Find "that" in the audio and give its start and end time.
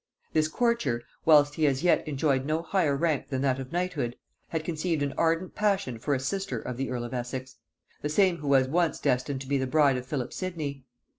3.43-3.59